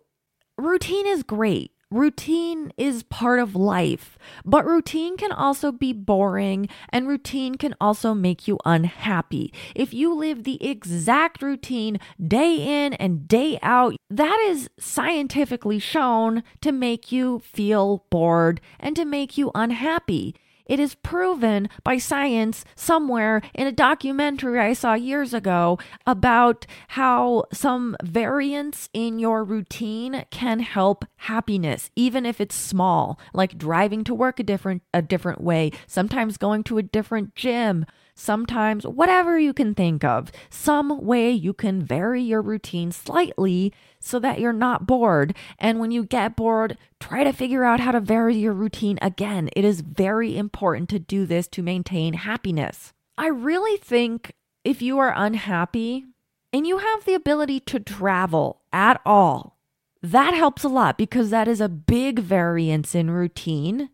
routine 0.58 1.08
is 1.08 1.24
great. 1.24 1.71
Routine 1.91 2.71
is 2.77 3.03
part 3.03 3.39
of 3.39 3.53
life, 3.53 4.17
but 4.45 4.65
routine 4.65 5.17
can 5.17 5.33
also 5.33 5.74
be 5.74 5.91
boring 5.91 6.69
and 6.88 7.05
routine 7.05 7.55
can 7.55 7.75
also 7.81 8.13
make 8.13 8.48
you 8.48 8.57
unhappy. 8.63 9.53
If 9.75 9.93
you 9.93 10.13
live 10.13 10.45
the 10.45 10.63
exact 10.65 11.41
routine 11.41 12.00
day 12.25 12.86
in 12.86 12.93
and 12.93 13.27
day 13.27 13.60
out, 13.62 13.98
that 14.10 14.39
is 14.48 14.69
scientifically 14.79 15.79
shown 15.79 16.43
to 16.62 16.71
make 16.71 17.12
you 17.12 17.39
feel 17.39 18.05
bored 18.10 18.62
and 18.79 18.95
to 18.95 19.03
make 19.03 19.38
you 19.38 19.51
unhappy. 19.53 20.33
It 20.72 20.80
is 20.80 20.96
proven 20.96 21.68
by 21.84 21.98
science 21.98 22.63
somewhere 22.78 23.42
in 23.54 23.68
a 23.68 23.74
documentary 23.74 24.58
I 24.58 24.72
saw 24.72 24.94
years 24.94 25.34
ago 25.34 25.78
about 26.08 26.66
how 26.88 27.44
some 27.51 27.98
variance 28.01 28.88
in 28.94 29.20
your 29.20 29.44
routine 29.44 30.24
can 30.32 30.62
help 30.62 31.04
happiness, 31.18 31.90
even 31.98 32.25
if 32.25 32.40
it's 32.40 32.56
small, 32.56 33.20
like 33.34 33.58
driving 33.58 34.06
to 34.06 34.13
work 34.13 34.40
a 34.40 34.44
different 34.44 34.82
a 34.94 35.01
different 35.01 35.42
way, 35.42 35.72
sometimes 35.88 36.38
going 36.38 36.63
to 36.63 36.78
a 36.78 36.84
different 36.84 37.36
gym, 37.36 37.86
sometimes 38.22 38.86
whatever 38.86 39.38
you 39.38 39.54
can 39.54 39.74
think 39.74 40.04
of, 40.04 40.32
some 40.50 41.04
way 41.04 41.32
you 41.32 41.54
can 41.54 41.84
vary 41.84 42.22
your 42.22 42.42
routine 42.42 42.92
slightly 42.92 43.74
so 44.00 44.20
that 44.20 44.40
you're 44.40 44.54
not 44.54 44.86
bored. 44.88 45.36
And 45.60 45.80
when 45.80 45.92
you 45.92 46.04
get 46.04 46.36
bored, 46.36 46.78
try 47.00 47.24
to 47.24 47.34
figure 47.34 47.63
out 47.63 47.80
how 47.80 47.92
to 47.92 48.00
vary 48.00 48.36
your 48.36 48.54
routine 48.54 49.00
again. 49.01 49.50
It 49.56 49.66
is 49.66 49.82
very 49.82 50.38
important 50.38 50.90
to 50.90 51.00
do 51.00 51.25
this 51.25 51.48
to 51.50 51.63
maintain 51.63 52.13
happiness. 52.13 52.94
I 53.18 53.28
really 53.28 53.78
think 53.78 54.34
if 54.63 54.82
you 54.82 55.00
are 55.00 55.13
unhappy 55.16 56.06
and 56.54 56.68
you 56.68 56.78
have 56.78 57.06
the 57.06 57.13
ability 57.13 57.60
to 57.62 57.80
travel 57.80 58.62
at 58.72 59.01
all, 59.06 59.58
that 60.04 60.34
helps 60.34 60.63
a 60.63 60.70
lot 60.70 60.98
because 60.98 61.30
that 61.30 61.48
is 61.48 61.62
a 61.62 61.70
big 61.70 62.20
variance 62.20 62.96
in 62.96 63.12
routine 63.12 63.90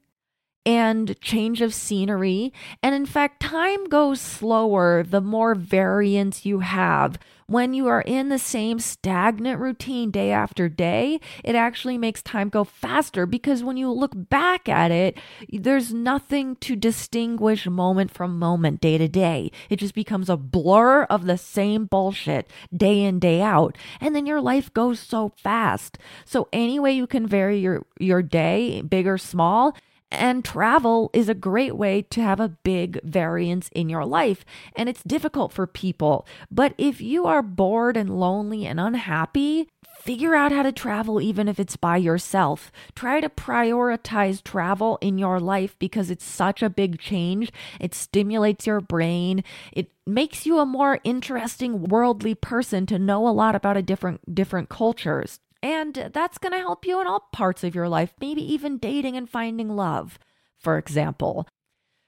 and 0.68 1.18
change 1.22 1.62
of 1.62 1.74
scenery. 1.74 2.52
And 2.84 2.94
in 2.94 3.06
fact, 3.06 3.40
time 3.40 3.86
goes 3.86 4.20
slower 4.20 5.02
the 5.02 5.22
more 5.22 5.56
variance 5.56 6.46
you 6.46 6.60
have. 6.60 7.18
When 7.46 7.74
you 7.74 7.88
are 7.88 8.02
in 8.02 8.28
the 8.28 8.38
same 8.38 8.80
stagnant 8.80 9.62
routine 9.62 10.12
day 10.12 10.32
after 10.32 10.68
day, 10.68 11.22
it 11.46 11.56
actually 11.56 11.98
makes 11.98 12.22
time 12.22 12.50
go 12.50 12.66
faster 12.66 13.26
because 13.26 13.64
when 13.64 13.78
you 13.78 13.90
look 13.90 14.12
back 14.14 14.68
at 14.68 14.92
it, 14.92 15.18
there's 15.48 15.94
nothing 15.94 16.58
to 16.58 16.76
distinguish 16.76 17.66
moment 17.66 18.12
from 18.12 18.38
moment, 18.38 18.82
day 18.82 18.98
to 18.98 19.08
day. 19.08 19.50
It 19.70 19.78
just 19.78 19.96
becomes 19.96 20.30
a 20.30 20.36
blur 20.36 21.04
of 21.04 21.26
the 21.26 21.38
same 21.38 21.86
bullshit 21.86 22.50
day 22.76 23.02
in, 23.02 23.20
day 23.20 23.42
out. 23.42 23.78
And 24.02 24.14
then 24.14 24.26
your 24.26 24.42
life 24.42 24.74
goes 24.74 25.00
so 25.00 25.32
fast. 25.38 25.98
So, 26.26 26.50
any 26.52 26.78
way 26.78 26.92
you 26.92 27.08
can 27.08 27.26
vary 27.26 27.58
your, 27.60 27.86
your 27.98 28.22
day, 28.22 28.82
big 28.82 29.08
or 29.08 29.18
small, 29.18 29.74
and 30.12 30.44
travel 30.44 31.10
is 31.14 31.28
a 31.28 31.34
great 31.34 31.76
way 31.76 32.02
to 32.02 32.22
have 32.22 32.40
a 32.40 32.50
big 32.50 33.02
variance 33.04 33.70
in 33.74 33.90
your 33.90 34.06
life. 34.06 34.46
And 34.76 34.88
it's 34.88 35.04
difficult 35.04 35.52
for 35.52 35.68
people. 35.68 36.26
But 36.50 36.74
if 36.78 37.02
you 37.02 37.26
are 37.26 37.42
bored 37.42 37.98
and 37.98 38.20
lonely 38.20 38.66
and 38.66 38.80
unhappy, 38.80 39.68
figure 40.02 40.36
out 40.36 40.54
how 40.54 40.64
to 40.64 40.72
travel 40.72 41.20
even 41.20 41.50
if 41.50 41.60
it's 41.60 41.76
by 41.76 41.98
yourself. 41.98 42.72
Try 42.96 43.20
to 43.20 43.28
prioritize 43.28 44.42
travel 44.42 44.98
in 45.02 45.18
your 45.18 45.40
life 45.40 45.78
because 45.80 46.10
it's 46.10 46.24
such 46.24 46.64
a 46.64 46.70
big 46.70 47.00
change. 47.00 47.52
It 47.82 47.94
stimulates 47.94 48.66
your 48.66 48.80
brain. 48.80 49.44
It 49.74 49.92
makes 50.06 50.46
you 50.46 50.60
a 50.60 50.66
more 50.66 51.00
interesting 51.04 51.84
worldly 51.84 52.36
person 52.36 52.86
to 52.86 52.98
know 52.98 53.28
a 53.28 53.30
lot 53.30 53.56
about 53.56 53.76
a 53.76 53.82
different 53.82 54.34
different 54.34 54.70
cultures. 54.70 55.42
And 55.62 56.12
that's 56.14 56.38
going 56.38 56.54
to 56.54 56.60
help 56.60 56.86
you 56.86 57.02
in 57.02 57.08
all 57.08 57.28
parts 57.32 57.64
of 57.64 57.76
your 57.76 57.90
life, 57.90 58.14
maybe 58.20 58.42
even 58.42 58.78
dating 58.78 59.18
and 59.18 59.30
finding 59.30 59.76
love, 59.76 60.20
for 60.60 60.78
example. 60.78 61.48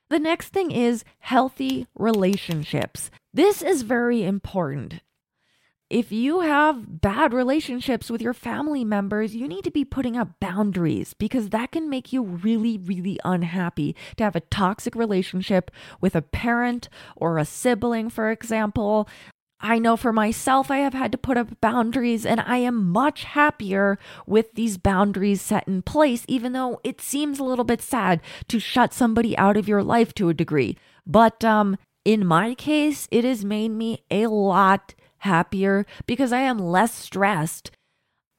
The 0.09 0.19
next 0.19 0.49
thing 0.49 0.71
is 0.71 1.03
healthy 1.19 1.87
relationships. 1.95 3.11
This 3.33 3.61
is 3.61 3.83
very 3.83 4.23
important. 4.23 5.01
If 5.89 6.11
you 6.11 6.41
have 6.41 7.01
bad 7.01 7.33
relationships 7.33 8.11
with 8.11 8.21
your 8.21 8.35
family 8.35 8.85
members, 8.85 9.35
you 9.35 9.47
need 9.47 9.63
to 9.63 9.71
be 9.71 9.83
putting 9.83 10.15
up 10.15 10.39
boundaries 10.39 11.15
because 11.15 11.49
that 11.49 11.71
can 11.71 11.89
make 11.89 12.13
you 12.13 12.21
really, 12.21 12.77
really 12.77 13.19
unhappy. 13.25 13.95
To 14.17 14.23
have 14.23 14.35
a 14.35 14.41
toxic 14.41 14.93
relationship 14.93 15.71
with 15.99 16.15
a 16.15 16.21
parent 16.21 16.89
or 17.15 17.39
a 17.39 17.45
sibling, 17.45 18.11
for 18.11 18.29
example, 18.29 19.09
I 19.61 19.77
know 19.77 19.97
for 19.97 20.13
myself, 20.13 20.71
I 20.71 20.77
have 20.77 20.93
had 20.93 21.11
to 21.11 21.17
put 21.17 21.37
up 21.37 21.59
boundaries, 21.59 22.25
and 22.25 22.39
I 22.39 22.57
am 22.57 22.89
much 22.89 23.25
happier 23.25 23.99
with 24.25 24.53
these 24.53 24.77
boundaries 24.77 25.41
set 25.41 25.67
in 25.67 25.81
place, 25.81 26.23
even 26.27 26.53
though 26.53 26.79
it 26.83 27.01
seems 27.01 27.39
a 27.39 27.43
little 27.43 27.65
bit 27.65 27.81
sad 27.81 28.21
to 28.47 28.59
shut 28.59 28.93
somebody 28.93 29.37
out 29.37 29.57
of 29.57 29.67
your 29.67 29.83
life 29.83 30.13
to 30.15 30.29
a 30.29 30.33
degree. 30.33 30.77
But 31.05 31.43
um, 31.43 31.77
in 32.05 32.25
my 32.25 32.55
case, 32.55 33.07
it 33.11 33.25
has 33.25 33.43
made 33.43 33.69
me 33.69 34.03
a 34.09 34.27
lot 34.27 34.95
happier 35.19 35.85
because 36.05 36.31
I 36.31 36.39
am 36.39 36.57
less 36.57 36.93
stressed. 36.93 37.71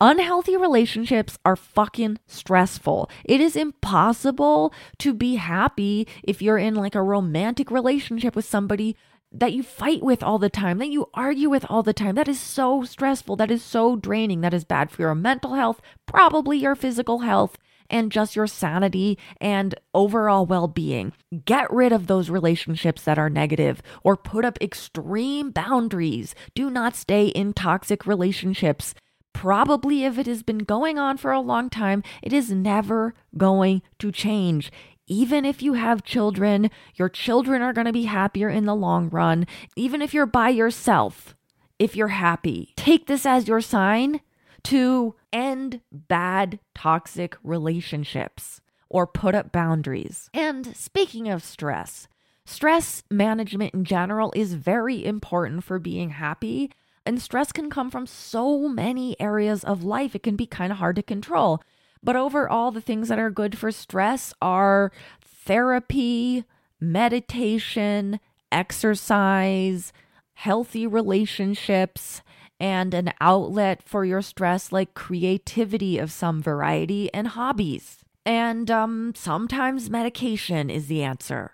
Unhealthy 0.01 0.57
relationships 0.57 1.37
are 1.45 1.57
fucking 1.57 2.19
stressful. 2.27 3.11
It 3.23 3.43
is 3.43 3.55
impossible 3.55 4.73
to 4.99 5.13
be 5.13 5.35
happy 5.35 6.09
if 6.23 6.41
you're 6.41 6.57
in 6.57 6.75
like 6.75 6.95
a 6.95 7.03
romantic 7.03 7.71
relationship 7.71 8.35
with 8.35 8.47
somebody 8.47 8.97
that 9.33 9.53
you 9.53 9.63
fight 9.63 10.03
with 10.03 10.23
all 10.23 10.39
the 10.39 10.51
time, 10.51 10.79
that 10.79 10.91
you 10.91 11.09
argue 11.15 11.49
with 11.49 11.65
all 11.69 11.83
the 11.83 11.93
time. 11.93 12.15
That 12.15 12.29
is 12.29 12.41
so 12.41 12.85
stressful. 12.85 13.37
That 13.37 13.51
is 13.51 13.63
so 13.63 13.97
draining. 13.97 14.41
That 14.41 14.55
is 14.55 14.65
bad 14.65 14.91
for 14.91 15.03
your 15.03 15.15
mental 15.15 15.55
health, 15.55 15.81
probably 16.07 16.59
your 16.59 16.75
physical 16.75 17.21
health, 17.21 17.57
and 17.89 18.13
just 18.13 18.37
your 18.37 18.47
sanity 18.47 19.19
and 19.41 19.75
overall 19.95 20.47
well 20.47 20.69
being. 20.69 21.13
Get 21.45 21.71
rid 21.73 21.93
of 21.93 22.07
those 22.07 22.31
relationships 22.31 23.03
that 23.03 23.19
are 23.19 23.31
negative 23.31 23.83
or 24.03 24.17
put 24.17 24.45
up 24.45 24.59
extreme 24.61 25.51
boundaries. 25.51 26.35
Do 26.55 26.71
not 26.71 26.97
stay 26.97 27.27
in 27.27 27.53
toxic 27.53 28.07
relationships. 28.07 28.95
Probably, 29.33 30.05
if 30.05 30.19
it 30.19 30.27
has 30.27 30.43
been 30.43 30.59
going 30.59 30.99
on 30.99 31.17
for 31.17 31.31
a 31.31 31.41
long 31.41 31.71
time, 31.71 32.03
it 32.21 32.33
is 32.33 32.51
never 32.51 33.15
going 33.37 33.81
to 33.99 34.13
change 34.13 34.73
even 35.11 35.45
if 35.45 35.61
you 35.61 35.73
have 35.75 36.05
children, 36.05 36.71
your 36.95 37.09
children 37.09 37.61
are 37.63 37.73
going 37.73 37.87
to 37.87 37.93
be 37.93 38.05
happier 38.05 38.49
in 38.49 38.65
the 38.65 38.75
long 38.77 39.11
run. 39.11 39.45
Even 39.75 40.01
if 40.01 40.15
you're 40.15 40.25
by 40.25 40.49
yourself, 40.49 41.35
if 41.81 41.97
you're 41.97 42.09
happy, 42.09 42.73
take 42.77 43.09
this 43.09 43.27
as 43.27 43.49
your 43.49 43.61
sign 43.61 44.21
to 44.63 45.17
end 45.33 45.81
bad, 45.91 46.61
toxic 46.77 47.37
relationships 47.43 48.61
or 48.89 49.05
put 49.05 49.35
up 49.35 49.51
boundaries. 49.51 50.31
And 50.33 50.77
speaking 50.77 51.29
of 51.29 51.43
stress, 51.43 52.07
stress 52.45 53.03
management 53.11 53.75
in 53.75 53.85
general 53.85 54.33
is 54.37 54.55
very 54.55 55.05
important 55.05 55.65
for 55.65 55.81
being 55.81 56.11
happy. 56.11 56.71
And 57.05 57.21
stress 57.21 57.51
can 57.51 57.69
come 57.69 57.91
from 57.91 58.07
so 58.07 58.69
many 58.69 59.21
areas 59.21 59.65
of 59.65 59.83
life, 59.83 60.15
it 60.15 60.23
can 60.23 60.37
be 60.37 60.47
kind 60.47 60.71
of 60.71 60.79
hard 60.79 60.97
to 60.97 61.03
control. 61.03 61.61
But 62.03 62.17
overall, 62.17 62.71
the 62.71 62.81
things 62.81 63.09
that 63.09 63.19
are 63.19 63.31
good 63.31 63.59
for 63.59 63.71
stress 63.71 64.33
are 64.41 64.91
therapy, 65.23 66.45
meditation, 66.81 68.21
exercise, 68.51 69.93
healthy 70.35 70.87
relationships, 70.87 72.23
and 72.59 72.93
an 72.95 73.13
outlet 73.21 73.83
for 73.83 74.05
your 74.05 74.23
stress 74.23 74.73
like 74.73 74.95
creativity 74.95 75.99
of 75.99 76.13
some 76.13 76.43
variety 76.43 77.13
and 77.13 77.29
hobbies. 77.29 77.99
And 78.25 78.71
um, 78.71 79.13
sometimes 79.17 79.91
medication 79.91 80.71
is 80.71 80.87
the 80.87 81.03
answer. 81.03 81.53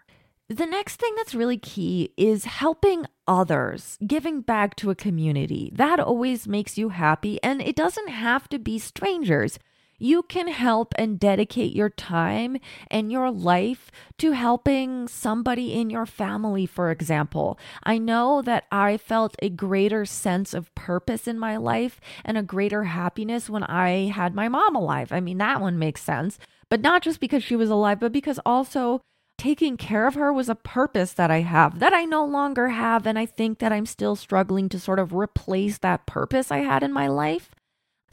The 0.49 0.67
next 0.67 1.01
thing 1.01 1.15
that's 1.17 1.35
really 1.35 1.59
key 1.59 2.13
is 2.17 2.45
helping 2.45 3.07
others, 3.27 3.99
giving 4.07 4.43
back 4.43 4.77
to 4.77 4.91
a 4.91 4.95
community. 4.95 5.73
That 5.75 5.99
always 5.99 6.47
makes 6.47 6.79
you 6.79 6.91
happy, 6.91 7.43
and 7.43 7.61
it 7.61 7.75
doesn't 7.75 8.09
have 8.09 8.49
to 8.51 8.59
be 8.59 8.79
strangers. 8.79 9.59
You 9.99 10.23
can 10.23 10.49
help 10.49 10.95
and 10.97 11.19
dedicate 11.19 11.75
your 11.75 11.91
time 11.91 12.59
and 12.91 13.11
your 13.11 13.31
life 13.31 13.91
to 14.19 14.33
helping 14.33 15.09
somebody 15.09 15.73
in 15.73 15.91
your 15.91 16.07
family, 16.07 16.67
for 16.67 16.91
example. 16.91 17.59
I 17.83 17.99
know 17.99 18.43
that 18.43 18.65
I 18.71 18.97
felt 18.97 19.37
a 19.41 19.49
greater 19.49 20.05
sense 20.05 20.55
of 20.55 20.75
purpose 20.75 21.27
in 21.27 21.39
my 21.39 21.57
life 21.57 22.01
and 22.25 22.37
a 22.37 22.43
greater 22.43 22.85
happiness 22.85 23.51
when 23.51 23.65
I 23.65 24.09
had 24.09 24.35
my 24.35 24.49
mom 24.49 24.77
alive. 24.77 25.13
I 25.13 25.21
mean, 25.21 25.39
that 25.39 25.61
one 25.61 25.79
makes 25.79 26.03
sense, 26.03 26.39
but 26.69 26.81
not 26.81 27.03
just 27.03 27.21
because 27.21 27.43
she 27.43 27.57
was 27.57 27.71
alive, 27.71 28.01
but 28.01 28.13
because 28.13 28.41
also 28.45 29.01
taking 29.39 29.77
care 29.77 30.07
of 30.07 30.15
her 30.15 30.33
was 30.33 30.49
a 30.49 30.55
purpose 30.55 31.13
that 31.13 31.31
I 31.31 31.43
have 31.43 31.79
that 31.79 31.93
I 31.93 32.05
no 32.05 32.25
longer 32.25 32.69
have. 32.69 33.07
And 33.07 33.19
I 33.19 33.27
think 33.27 33.59
that 33.59 33.73
I'm 33.73 33.87
still 33.87 34.17
struggling 34.17 34.69
to 34.71 34.79
sort 34.81 34.99
of 34.99 35.15
replace 35.15 35.79
that 35.79 36.07
purpose 36.07 36.51
I 36.51 36.59
had 36.59 36.83
in 36.83 36.93
my 36.93 37.09
life. 37.09 37.51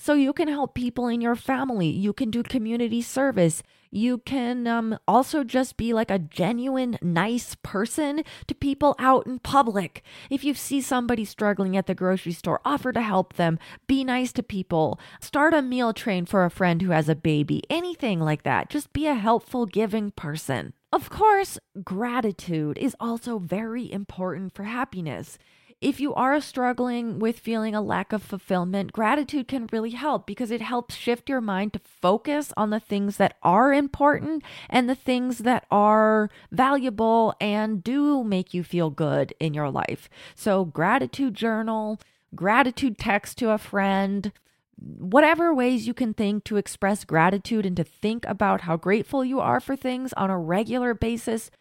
So 0.03 0.15
you 0.15 0.33
can 0.33 0.49
help 0.49 0.73
people 0.73 1.07
in 1.07 1.21
your 1.21 1.33
family. 1.37 1.87
You 1.87 2.11
can 2.11 2.29
do 2.29 2.43
community 2.43 3.01
service. 3.01 3.63
You 3.89 4.17
can 4.17 4.67
um, 4.67 4.99
also 5.07 5.45
just 5.45 5.77
be 5.77 5.93
like 5.93 6.11
a 6.11 6.19
genuine, 6.19 6.97
nice 7.01 7.55
person 7.63 8.25
to 8.47 8.53
people 8.53 8.97
out 8.99 9.25
in 9.25 9.39
public. 9.39 10.03
If 10.29 10.43
you 10.43 10.55
see 10.55 10.81
somebody 10.81 11.23
struggling 11.23 11.77
at 11.77 11.87
the 11.87 11.95
grocery 11.95 12.33
store, 12.33 12.59
offer 12.65 12.91
to 12.91 12.99
help 12.99 13.35
them. 13.35 13.57
Be 13.87 14.03
nice 14.03 14.33
to 14.33 14.43
people. 14.43 14.99
Start 15.21 15.53
a 15.53 15.61
meal 15.61 15.93
train 15.93 16.25
for 16.25 16.43
a 16.43 16.51
friend 16.51 16.81
who 16.81 16.91
has 16.91 17.07
a 17.07 17.15
baby. 17.15 17.63
Anything 17.69 18.19
like 18.19 18.43
that. 18.43 18.69
Just 18.69 18.91
be 18.91 19.07
a 19.07 19.13
helpful, 19.15 19.65
giving 19.65 20.11
person. 20.11 20.73
Of 20.91 21.09
course, 21.09 21.57
gratitude 21.81 22.77
is 22.77 22.93
also 22.99 23.39
very 23.39 23.89
important 23.89 24.53
for 24.53 24.63
happiness. 24.65 25.37
If 25.83 25.99
you 25.99 26.13
are 26.13 26.39
struggling 26.39 27.19
with 27.19 27.39
feeling 27.39 27.75
a 27.75 27.81
lack 27.81 28.13
of 28.13 28.23
fulfillment, 28.23 28.93
gratitude 28.93 29.49
can 29.49 29.67
really 29.69 29.89
help 29.89 30.25
because 30.25 30.49
it 30.49 30.61
helps 30.61 30.95
shift 30.95 31.27
your 31.27 31.41
mind 31.41 31.73
to 31.73 31.79
focus 31.79 32.53
on 32.55 32.69
the 32.69 32.79
things 32.79 33.17
that 33.17 33.35
are 33.43 33.73
important 33.73 34.43
and 34.69 34.89
the 34.89 34.95
things 34.95 35.39
that 35.39 35.65
are 35.69 36.29
valuable 36.53 37.35
and 37.41 37.83
do 37.83 38.23
make 38.23 38.53
you 38.53 38.63
feel 38.63 38.91
good 38.91 39.33
in 39.41 39.53
your 39.53 39.69
life. 39.69 40.09
So, 40.35 40.63
gratitude 40.63 41.33
journal, 41.33 41.99
gratitude 42.33 42.97
text 42.97 43.37
to 43.39 43.49
a 43.49 43.57
friend, 43.57 44.31
whatever 44.77 45.53
ways 45.53 45.85
you 45.85 45.93
can 45.93 46.13
think 46.13 46.45
to 46.45 46.55
express 46.55 47.03
gratitude 47.03 47.65
and 47.65 47.75
to 47.75 47.83
think 47.83 48.25
about 48.25 48.61
how 48.61 48.77
grateful 48.77 49.25
you 49.25 49.41
are 49.41 49.59
for 49.59 49.75
things 49.75 50.13
on 50.13 50.29
a 50.29 50.39
regular 50.39 50.93
basis, 50.93 51.51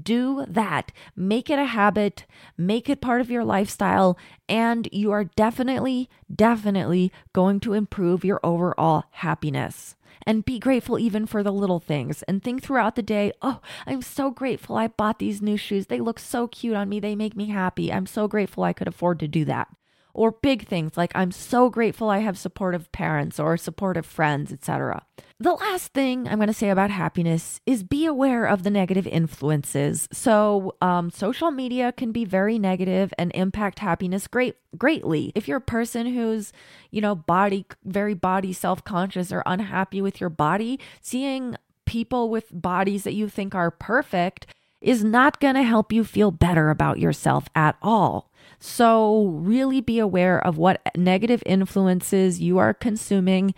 do 0.00 0.44
that. 0.48 0.92
Make 1.16 1.50
it 1.50 1.58
a 1.58 1.64
habit, 1.64 2.26
make 2.56 2.88
it 2.88 3.00
part 3.00 3.20
of 3.20 3.30
your 3.30 3.44
lifestyle, 3.44 4.18
and 4.48 4.88
you 4.92 5.10
are 5.10 5.24
definitely, 5.24 6.08
definitely 6.34 7.12
going 7.32 7.60
to 7.60 7.74
improve 7.74 8.24
your 8.24 8.40
overall 8.42 9.04
happiness. 9.10 9.96
And 10.26 10.44
be 10.44 10.58
grateful 10.58 10.98
even 10.98 11.24
for 11.24 11.42
the 11.42 11.52
little 11.52 11.80
things 11.80 12.22
and 12.24 12.42
think 12.42 12.62
throughout 12.62 12.94
the 12.94 13.02
day, 13.02 13.32
oh, 13.40 13.60
I'm 13.86 14.02
so 14.02 14.30
grateful 14.30 14.76
I 14.76 14.88
bought 14.88 15.18
these 15.18 15.40
new 15.40 15.56
shoes. 15.56 15.86
They 15.86 15.98
look 15.98 16.18
so 16.18 16.46
cute 16.46 16.76
on 16.76 16.90
me. 16.90 17.00
They 17.00 17.16
make 17.16 17.34
me 17.34 17.46
happy. 17.46 17.90
I'm 17.90 18.06
so 18.06 18.28
grateful 18.28 18.62
I 18.62 18.74
could 18.74 18.86
afford 18.86 19.18
to 19.20 19.28
do 19.28 19.46
that 19.46 19.68
or 20.14 20.32
big 20.32 20.66
things 20.66 20.96
like 20.96 21.12
I'm 21.14 21.32
so 21.32 21.70
grateful 21.70 22.08
I 22.08 22.18
have 22.18 22.38
supportive 22.38 22.90
parents 22.92 23.38
or 23.38 23.56
supportive 23.56 24.06
friends, 24.06 24.52
etc. 24.52 25.04
The 25.38 25.52
last 25.52 25.92
thing 25.94 26.28
I'm 26.28 26.36
going 26.36 26.48
to 26.48 26.52
say 26.52 26.70
about 26.70 26.90
happiness 26.90 27.60
is 27.64 27.82
be 27.82 28.04
aware 28.04 28.44
of 28.44 28.62
the 28.62 28.70
negative 28.70 29.06
influences. 29.06 30.08
So, 30.12 30.76
um, 30.82 31.10
social 31.10 31.50
media 31.50 31.92
can 31.92 32.12
be 32.12 32.24
very 32.24 32.58
negative 32.58 33.14
and 33.18 33.32
impact 33.34 33.78
happiness 33.78 34.26
great 34.26 34.56
greatly. 34.76 35.32
If 35.34 35.48
you're 35.48 35.58
a 35.58 35.62
person 35.62 36.14
who's, 36.14 36.52
you 36.90 37.00
know, 37.00 37.14
body 37.14 37.66
very 37.84 38.14
body 38.14 38.52
self-conscious 38.52 39.32
or 39.32 39.42
unhappy 39.46 40.02
with 40.02 40.20
your 40.20 40.30
body, 40.30 40.78
seeing 41.00 41.56
people 41.86 42.30
with 42.30 42.46
bodies 42.52 43.04
that 43.04 43.14
you 43.14 43.28
think 43.28 43.54
are 43.54 43.70
perfect 43.70 44.46
is 44.80 45.04
not 45.04 45.40
going 45.40 45.54
to 45.54 45.62
help 45.62 45.92
you 45.92 46.04
feel 46.04 46.30
better 46.30 46.70
about 46.70 46.98
yourself 46.98 47.48
at 47.54 47.76
all. 47.82 48.29
So, 48.60 49.24
really 49.26 49.80
be 49.80 49.98
aware 49.98 50.38
of 50.38 50.58
what 50.58 50.82
negative 50.94 51.42
influences 51.46 52.40
you 52.40 52.58
are 52.58 52.74
consuming. 52.74 53.54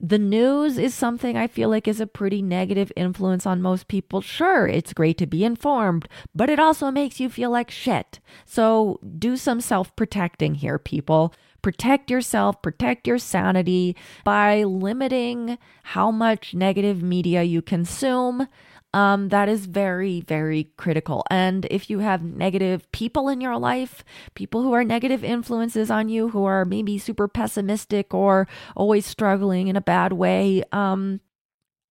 The 0.00 0.18
news 0.18 0.78
is 0.78 0.94
something 0.94 1.36
I 1.36 1.46
feel 1.46 1.68
like 1.68 1.86
is 1.86 2.00
a 2.00 2.06
pretty 2.06 2.40
negative 2.40 2.90
influence 2.96 3.46
on 3.46 3.60
most 3.60 3.86
people. 3.86 4.22
Sure, 4.22 4.66
it's 4.66 4.94
great 4.94 5.18
to 5.18 5.26
be 5.26 5.44
informed, 5.44 6.08
but 6.34 6.48
it 6.48 6.58
also 6.58 6.90
makes 6.90 7.20
you 7.20 7.28
feel 7.28 7.50
like 7.50 7.70
shit. 7.70 8.18
So, 8.46 8.98
do 9.18 9.36
some 9.36 9.60
self 9.60 9.94
protecting 9.94 10.54
here, 10.54 10.78
people 10.78 11.34
protect 11.66 12.12
yourself, 12.12 12.62
protect 12.62 13.08
your 13.08 13.18
sanity 13.18 13.96
by 14.22 14.62
limiting 14.62 15.58
how 15.82 16.12
much 16.12 16.54
negative 16.54 17.02
media 17.02 17.42
you 17.42 17.60
consume. 17.60 18.46
Um, 18.94 19.28
that 19.28 19.48
is 19.48 19.66
very, 19.66 20.22
very 20.22 20.70
critical. 20.78 21.22
And 21.30 21.66
if 21.70 21.90
you 21.90 21.98
have 21.98 22.22
negative 22.22 22.90
people 22.92 23.28
in 23.28 23.42
your 23.42 23.58
life, 23.58 24.02
people 24.34 24.62
who 24.62 24.72
are 24.72 24.84
negative 24.84 25.22
influences 25.22 25.90
on 25.90 26.08
you, 26.08 26.30
who 26.30 26.44
are 26.46 26.64
maybe 26.64 26.96
super 26.96 27.28
pessimistic 27.28 28.14
or 28.14 28.48
always 28.74 29.04
struggling 29.04 29.68
in 29.68 29.76
a 29.76 29.82
bad 29.82 30.14
way, 30.14 30.62
um, 30.72 31.20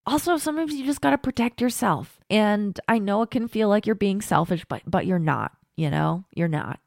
also 0.07 0.37
sometimes 0.37 0.73
you 0.73 0.85
just 0.85 1.01
got 1.01 1.11
to 1.11 1.17
protect 1.17 1.61
yourself. 1.61 2.19
And 2.29 2.79
I 2.87 2.97
know 2.97 3.21
it 3.21 3.31
can 3.31 3.47
feel 3.47 3.69
like 3.69 3.85
you're 3.85 3.95
being 3.95 4.21
selfish, 4.21 4.65
but 4.67 4.81
but 4.87 5.05
you're 5.05 5.19
not, 5.19 5.51
you 5.75 5.89
know? 5.91 6.25
You're 6.35 6.47
not. 6.47 6.79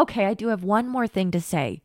Okay, 0.00 0.26
I 0.26 0.34
do 0.34 0.48
have 0.48 0.64
one 0.64 0.88
more 0.88 1.06
thing 1.06 1.30
to 1.30 1.40
say. 1.40 1.82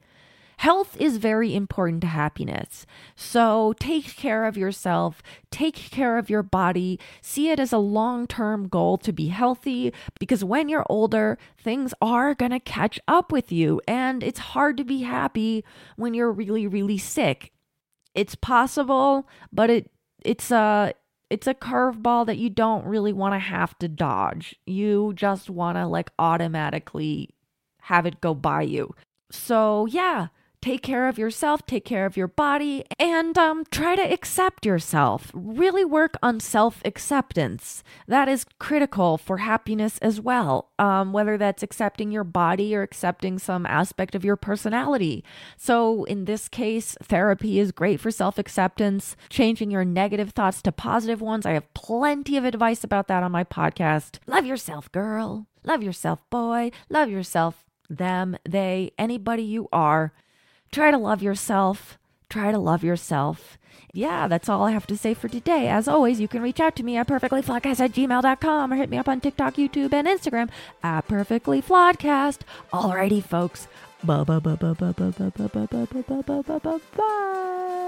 Health 0.66 0.98
is 1.00 1.18
very 1.18 1.54
important 1.54 2.02
to 2.02 2.08
happiness. 2.08 2.88
So 3.16 3.76
take 3.80 4.16
care 4.16 4.46
of 4.46 4.58
yourself, 4.58 5.22
take 5.52 5.76
care 5.76 6.18
of 6.18 6.28
your 6.28 6.42
body, 6.42 7.00
see 7.22 7.52
it 7.52 7.60
as 7.60 7.72
a 7.72 7.78
long 7.78 8.26
term 8.26 8.68
goal 8.68 8.98
to 8.98 9.14
be 9.14 9.28
healthy 9.28 9.94
because 10.20 10.44
when 10.44 10.68
you're 10.68 10.88
older, 10.90 11.38
things 11.56 11.94
are 12.02 12.34
going 12.34 12.50
to 12.50 12.60
catch 12.60 13.00
up 13.08 13.32
with 13.32 13.52
you. 13.52 13.80
And 13.88 14.24
it's 14.24 14.40
hard 14.40 14.76
to 14.78 14.84
be 14.84 15.04
happy 15.04 15.64
when 15.98 16.16
you're 16.16 16.32
really, 16.32 16.66
really 16.66 16.98
sick. 16.98 17.52
It's 18.16 18.34
possible, 18.34 19.30
but 19.54 19.70
it 19.70 19.92
it's 20.24 20.50
a 20.50 20.96
it's 21.30 21.46
a 21.46 21.54
curveball 21.54 22.26
that 22.26 22.40
you 22.40 22.50
don't 22.50 22.88
really 22.88 23.14
want 23.14 23.36
to 23.36 23.40
have 23.40 23.78
to 23.78 23.88
dodge. 23.88 24.56
You 24.66 25.14
just 25.14 25.48
want 25.48 25.78
to 25.78 25.86
like 25.86 26.10
automatically 26.18 27.36
have 27.82 28.08
it 28.08 28.20
go 28.20 28.34
by 28.34 28.64
you. 28.64 28.96
So, 29.30 29.86
yeah, 29.88 30.28
take 30.66 30.82
care 30.82 31.08
of 31.08 31.20
yourself, 31.20 31.64
take 31.68 31.86
care 31.86 32.08
of 32.08 32.18
your 32.18 32.28
body, 32.28 32.84
and 32.98 33.38
um, 33.38 33.64
try 33.70 33.96
to 33.96 34.02
accept 34.02 34.66
yourself. 34.66 35.30
Really 35.36 35.86
work 35.86 36.18
on 36.24 36.40
self 36.40 36.82
acceptance. 36.84 37.84
That 38.08 38.28
is 38.28 38.48
critical 38.58 39.20
for 39.20 39.38
happiness 39.38 40.00
as 40.00 40.20
well, 40.20 40.72
um, 40.80 41.14
whether 41.14 41.38
that's 41.38 41.62
accepting 41.62 42.12
your 42.12 42.24
body 42.24 42.76
or 42.76 42.82
accepting 42.82 43.38
some 43.38 43.68
aspect 43.68 44.16
of 44.16 44.26
your 44.26 44.36
personality. 44.36 45.24
So, 45.56 46.04
in 46.06 46.26
this 46.26 46.50
case, 46.50 46.98
therapy 47.04 47.60
is 47.60 47.72
great 47.72 48.00
for 48.00 48.10
self 48.10 48.40
acceptance, 48.40 49.16
changing 49.30 49.70
your 49.70 49.86
negative 49.86 50.32
thoughts 50.32 50.64
to 50.64 50.72
positive 50.72 51.22
ones. 51.22 51.46
I 51.46 51.52
have 51.52 51.72
plenty 51.76 52.38
of 52.38 52.44
advice 52.44 52.84
about 52.84 53.08
that 53.08 53.22
on 53.22 53.32
my 53.32 53.44
podcast. 53.44 54.18
Love 54.26 54.48
yourself, 54.48 54.92
girl. 54.92 55.46
Love 55.64 55.84
yourself, 55.84 56.28
boy. 56.32 56.72
Love 56.90 57.10
yourself, 57.12 57.64
them, 57.88 58.36
they, 58.50 58.92
anybody 58.98 59.44
you 59.44 59.68
are. 59.72 60.12
Try 60.76 60.92
to 60.92 60.98
love 60.98 61.24
yourself. 61.24 61.98
Try 62.28 62.52
to 62.52 62.58
love 62.58 62.84
yourself. 62.84 63.58
Yeah, 63.94 64.28
that's 64.28 64.50
all 64.50 64.66
I 64.66 64.72
have 64.72 64.86
to 64.88 64.98
say 64.98 65.14
for 65.14 65.30
today. 65.30 65.70
As 65.70 65.88
always, 65.88 66.20
you 66.20 66.28
can 66.28 66.42
reach 66.42 66.60
out 66.60 66.76
to 66.76 66.84
me 66.84 66.98
at 66.98 67.08
perfectlyflawedcast 67.08 67.80
at 67.80 67.94
gmail.com 67.94 68.74
or 68.74 68.76
hit 68.76 68.90
me 68.90 68.98
up 68.98 69.08
on 69.08 69.22
TikTok, 69.22 69.56
YouTube, 69.56 69.94
and 69.94 70.06
Instagram 70.06 70.50
at 70.84 71.08
perfectlyflawedcast. 71.08 72.40
Alrighty, 72.74 73.24
folks. 73.24 73.70
Bye. 76.98 77.85